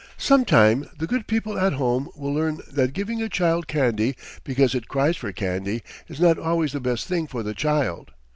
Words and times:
Some 0.17 0.45
time 0.45 0.89
the 0.97 1.05
good 1.05 1.27
people 1.27 1.59
at 1.59 1.73
home 1.73 2.09
will 2.15 2.33
learn 2.33 2.61
that 2.71 2.91
giving 2.91 3.21
a 3.21 3.29
child 3.29 3.67
candy 3.67 4.15
because 4.43 4.73
it 4.73 4.87
cries 4.87 5.15
for 5.15 5.31
candy 5.31 5.83
is 6.07 6.19
not 6.19 6.39
always 6.39 6.71
the 6.73 6.79
best 6.79 7.05
thing 7.05 7.27
for 7.27 7.43
the 7.43 7.53
child. 7.53 8.09